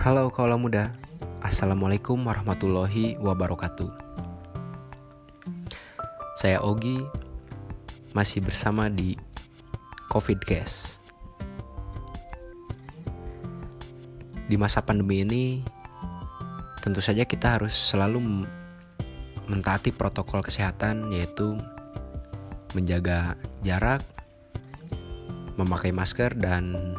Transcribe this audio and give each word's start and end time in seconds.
Halo 0.00 0.32
kaula 0.32 0.56
muda, 0.56 0.96
Assalamualaikum 1.44 2.24
warahmatullahi 2.24 3.20
wabarakatuh. 3.20 3.92
Saya 6.40 6.64
Ogi, 6.64 6.96
masih 8.16 8.40
bersama 8.40 8.88
di 8.88 9.12
COVID 10.08 10.40
Case. 10.40 10.96
Di 14.48 14.56
masa 14.56 14.80
pandemi 14.80 15.20
ini, 15.20 15.60
tentu 16.80 17.04
saja 17.04 17.28
kita 17.28 17.60
harus 17.60 17.76
selalu 17.76 18.48
mentaati 19.52 19.92
protokol 19.92 20.40
kesehatan, 20.40 21.12
yaitu 21.12 21.60
menjaga 22.72 23.36
jarak, 23.60 24.00
memakai 25.60 25.92
masker, 25.92 26.32
dan 26.40 26.96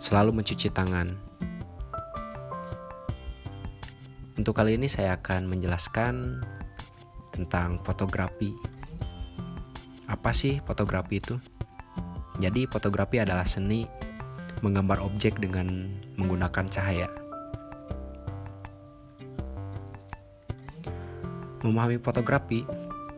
selalu 0.00 0.40
mencuci 0.40 0.72
tangan. 0.72 1.33
Untuk 4.34 4.58
kali 4.58 4.74
ini 4.74 4.90
saya 4.90 5.14
akan 5.14 5.46
menjelaskan 5.46 6.42
tentang 7.30 7.78
fotografi. 7.86 8.50
Apa 10.10 10.34
sih 10.34 10.58
fotografi 10.66 11.22
itu? 11.22 11.38
Jadi 12.42 12.66
fotografi 12.66 13.22
adalah 13.22 13.46
seni 13.46 13.86
menggambar 14.58 14.98
objek 15.06 15.38
dengan 15.38 15.86
menggunakan 16.18 16.66
cahaya. 16.66 17.06
Memahami 21.62 22.02
fotografi, 22.02 22.66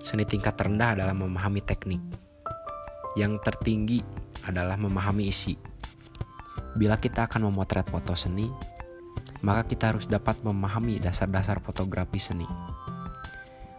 seni 0.05 0.29
tingkat 0.29 0.61
terendah 0.61 1.01
adalah 1.01 1.17
memahami 1.17 1.65
teknik. 1.65 2.05
Yang 3.17 3.41
tertinggi 3.41 4.05
adalah 4.45 4.77
memahami 4.77 5.33
isi. 5.33 5.57
Bila 6.77 7.01
kita 7.01 7.25
akan 7.25 7.49
memotret 7.49 7.89
foto 7.89 8.13
seni, 8.13 8.76
maka 9.47 9.63
kita 9.63 9.95
harus 9.95 10.11
dapat 10.11 10.43
memahami 10.43 10.99
dasar-dasar 10.99 11.63
fotografi 11.63 12.19
seni. 12.19 12.51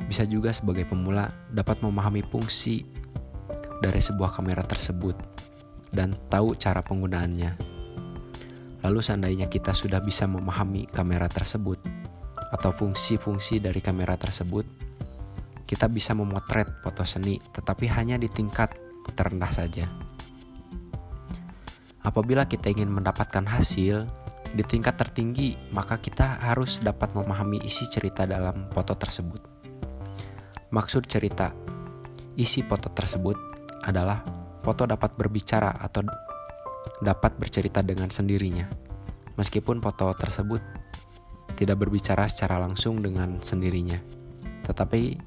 Bisa 0.07 0.23
juga 0.23 0.55
sebagai 0.55 0.87
pemula 0.87 1.27
dapat 1.51 1.83
memahami 1.83 2.23
fungsi 2.23 2.87
dari 3.83 3.99
sebuah 3.99 4.31
kamera 4.39 4.63
tersebut 4.63 5.19
dan 5.91 6.15
tahu 6.31 6.55
cara 6.55 6.79
penggunaannya. 6.79 7.59
Lalu 8.87 8.99
seandainya 9.03 9.51
kita 9.51 9.75
sudah 9.75 9.99
bisa 9.99 10.23
memahami 10.23 10.87
kamera 10.87 11.27
tersebut 11.27 11.83
atau 12.55 12.71
fungsi-fungsi 12.71 13.59
dari 13.59 13.83
kamera 13.83 14.15
tersebut, 14.15 14.63
kita 15.67 15.91
bisa 15.91 16.15
memotret 16.15 16.79
foto 16.79 17.03
seni 17.03 17.43
tetapi 17.51 17.91
hanya 17.91 18.15
di 18.15 18.31
tingkat 18.31 18.71
terendah 19.19 19.51
saja. 19.51 19.91
Apabila 22.07 22.47
kita 22.47 22.71
ingin 22.71 22.87
mendapatkan 22.87 23.43
hasil, 23.43 24.07
di 24.53 24.63
tingkat 24.63 24.95
tertinggi, 24.95 25.57
maka 25.73 25.99
kita 25.99 26.39
harus 26.39 26.79
dapat 26.79 27.11
memahami 27.11 27.59
isi 27.65 27.87
cerita 27.91 28.23
dalam 28.23 28.71
foto 28.71 28.95
tersebut. 28.95 29.41
Maksud 30.71 31.07
cerita 31.07 31.55
isi 32.35 32.61
foto 32.63 32.91
tersebut 32.91 33.35
adalah 33.87 34.21
foto 34.61 34.83
dapat 34.83 35.15
berbicara 35.15 35.79
atau 35.79 36.03
dapat 36.99 37.39
bercerita 37.39 37.79
dengan 37.79 38.11
sendirinya. 38.11 38.67
Meskipun 39.39 39.79
foto 39.79 40.11
tersebut 40.17 40.59
tidak 41.55 41.81
berbicara 41.81 42.27
secara 42.29 42.61
langsung 42.61 43.01
dengan 43.01 43.41
sendirinya, 43.41 43.97
tetapi 44.65 45.17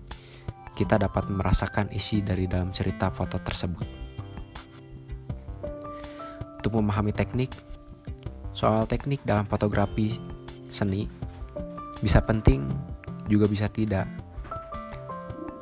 kita 0.79 0.97
dapat 0.97 1.29
merasakan 1.29 1.93
isi 1.93 2.23
dari 2.23 2.47
dalam 2.47 2.71
cerita 2.71 3.11
foto 3.11 3.37
tersebut. 3.41 3.87
Untuk 6.61 6.73
memahami 6.77 7.17
teknik, 7.17 7.70
Soal 8.53 8.85
teknik 8.91 9.23
dalam 9.23 9.47
fotografi 9.47 10.19
seni 10.71 11.07
bisa 12.01 12.23
penting 12.25 12.67
juga 13.31 13.47
bisa 13.47 13.71
tidak. 13.71 14.09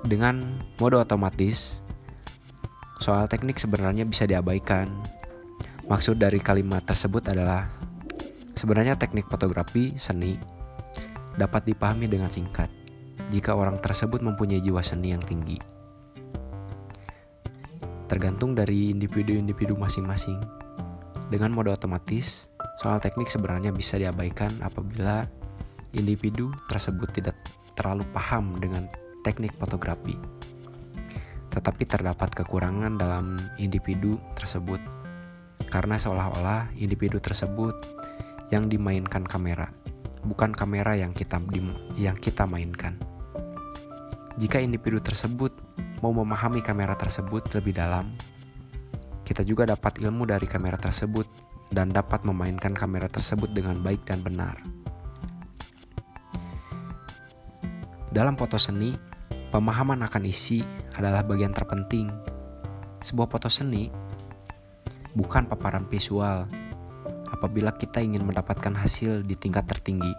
Dengan 0.07 0.57
mode 0.81 0.97
otomatis, 0.97 1.85
soal 3.03 3.29
teknik 3.29 3.61
sebenarnya 3.61 4.07
bisa 4.09 4.25
diabaikan. 4.25 4.89
Maksud 5.89 6.21
dari 6.21 6.39
kalimat 6.41 6.85
tersebut 6.85 7.33
adalah 7.33 7.69
sebenarnya 8.57 8.97
teknik 8.97 9.29
fotografi 9.29 9.97
seni 9.97 10.37
dapat 11.39 11.65
dipahami 11.71 12.11
dengan 12.11 12.29
singkat 12.29 12.69
jika 13.31 13.53
orang 13.53 13.79
tersebut 13.79 14.21
mempunyai 14.25 14.61
jiwa 14.61 14.81
seni 14.81 15.13
yang 15.13 15.23
tinggi. 15.23 15.61
Tergantung 18.09 18.57
dari 18.57 18.89
individu-individu 18.89 19.77
masing-masing. 19.77 20.41
Dengan 21.29 21.53
mode 21.53 21.69
otomatis, 21.69 22.49
Soal 22.79 23.03
teknik 23.03 23.27
sebenarnya 23.27 23.75
bisa 23.75 23.99
diabaikan 23.99 24.55
apabila 24.63 25.27
individu 25.99 26.55
tersebut 26.71 27.11
tidak 27.11 27.35
terlalu 27.75 28.07
paham 28.15 28.55
dengan 28.63 28.87
teknik 29.27 29.51
fotografi. 29.59 30.15
Tetapi 31.51 31.83
terdapat 31.83 32.39
kekurangan 32.39 32.95
dalam 32.95 33.35
individu 33.59 34.15
tersebut 34.39 34.79
karena 35.75 35.99
seolah-olah 35.99 36.71
individu 36.79 37.19
tersebut 37.19 37.75
yang 38.55 38.71
dimainkan 38.71 39.27
kamera, 39.27 39.69
bukan 40.23 40.55
kamera 40.55 40.95
yang 40.95 41.11
kita 41.11 41.43
yang 41.99 42.15
kita 42.15 42.47
mainkan. 42.47 42.95
Jika 44.39 44.63
individu 44.63 45.03
tersebut 45.03 45.51
mau 45.99 46.15
memahami 46.15 46.63
kamera 46.63 46.95
tersebut 46.95 47.43
lebih 47.59 47.75
dalam, 47.75 48.07
kita 49.27 49.43
juga 49.43 49.67
dapat 49.67 49.99
ilmu 49.99 50.31
dari 50.31 50.47
kamera 50.47 50.79
tersebut 50.79 51.48
dan 51.73 51.93
dapat 51.93 52.25
memainkan 52.25 52.73
kamera 52.73 53.09
tersebut 53.09 53.53
dengan 53.53 53.81
baik 53.85 54.05
dan 54.09 54.25
benar. 54.25 54.57
Dalam 58.09 58.35
foto 58.41 58.57
seni, 58.57 58.97
pemahaman 59.53 60.01
akan 60.01 60.25
isi 60.25 60.65
adalah 60.97 61.21
bagian 61.21 61.53
terpenting. 61.53 62.09
Sebuah 63.05 63.29
foto 63.29 63.53
seni 63.53 63.87
bukan 65.13 65.45
paparan 65.47 65.85
visual. 65.87 66.49
Apabila 67.29 67.77
kita 67.77 68.01
ingin 68.01 68.25
mendapatkan 68.25 68.73
hasil 68.73 69.23
di 69.23 69.37
tingkat 69.37 69.69
tertinggi, 69.69 70.11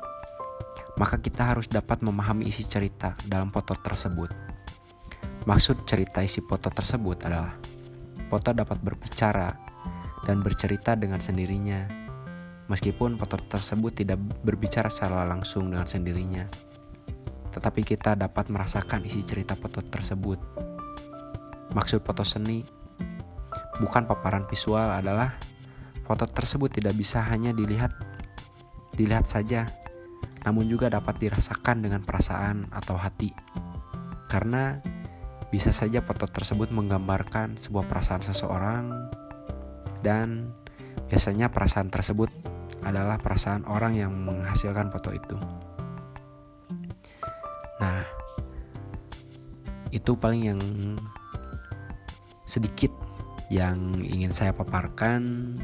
maka 0.95 1.17
kita 1.17 1.55
harus 1.55 1.65
dapat 1.65 2.05
memahami 2.05 2.47
isi 2.47 2.63
cerita 2.63 3.17
dalam 3.25 3.49
foto 3.49 3.73
tersebut. 3.73 4.29
Maksud 5.49 5.87
cerita 5.89 6.21
isi 6.21 6.45
foto 6.45 6.69
tersebut 6.69 7.25
adalah 7.25 7.57
foto 8.29 8.53
dapat 8.53 8.77
berbicara 8.77 9.68
dan 10.23 10.43
bercerita 10.43 10.95
dengan 10.95 11.21
sendirinya. 11.21 11.87
Meskipun 12.69 13.17
foto 13.17 13.37
tersebut 13.41 13.97
tidak 13.97 14.21
berbicara 14.45 14.93
secara 14.93 15.25
langsung 15.25 15.73
dengan 15.73 15.89
sendirinya, 15.89 16.45
tetapi 17.49 17.81
kita 17.81 18.13
dapat 18.13 18.45
merasakan 18.53 19.09
isi 19.09 19.25
cerita 19.25 19.57
foto 19.57 19.81
tersebut. 19.81 20.37
Maksud 21.73 22.05
foto 22.05 22.21
seni 22.21 22.61
bukan 23.81 24.05
paparan 24.05 24.45
visual 24.45 24.85
adalah 24.85 25.33
foto 26.05 26.29
tersebut 26.29 26.77
tidak 26.77 26.93
bisa 26.93 27.25
hanya 27.25 27.49
dilihat 27.57 27.89
dilihat 28.93 29.25
saja, 29.25 29.65
namun 30.45 30.69
juga 30.69 30.93
dapat 30.93 31.17
dirasakan 31.17 31.81
dengan 31.81 32.05
perasaan 32.05 32.69
atau 32.69 33.01
hati. 33.01 33.33
Karena 34.29 34.77
bisa 35.49 35.73
saja 35.73 36.05
foto 36.05 36.29
tersebut 36.29 36.69
menggambarkan 36.69 37.57
sebuah 37.57 37.89
perasaan 37.89 38.21
seseorang 38.21 39.09
dan 40.05 40.53
biasanya 41.09 41.49
perasaan 41.49 41.89
tersebut 41.89 42.29
adalah 42.83 43.19
perasaan 43.19 43.67
orang 43.67 43.97
yang 43.99 44.13
menghasilkan 44.13 44.87
foto 44.93 45.11
itu. 45.11 45.35
Nah, 47.79 48.03
itu 49.91 50.11
paling 50.15 50.41
yang 50.53 50.61
sedikit 52.45 52.91
yang 53.49 53.97
ingin 53.99 54.29
saya 54.29 54.53
paparkan 54.53 55.55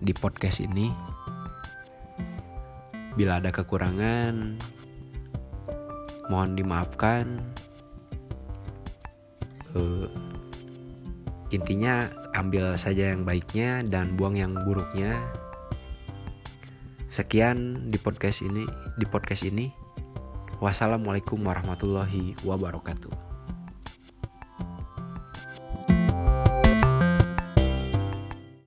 di 0.00 0.12
podcast 0.16 0.64
ini. 0.64 0.90
Bila 3.12 3.38
ada 3.38 3.52
kekurangan, 3.52 4.56
mohon 6.32 6.56
dimaafkan. 6.56 7.36
Uh, 9.72 10.08
intinya 11.52 12.08
ambil 12.32 12.74
saja 12.80 13.12
yang 13.12 13.28
baiknya 13.28 13.84
dan 13.84 14.16
buang 14.16 14.34
yang 14.40 14.56
buruknya. 14.64 15.20
Sekian 17.12 17.88
di 17.92 18.00
podcast 18.00 18.40
ini 18.40 18.64
di 18.96 19.04
podcast 19.04 19.44
ini. 19.44 19.68
Wassalamualaikum 20.62 21.42
warahmatullahi 21.42 22.38
wabarakatuh 22.46 23.31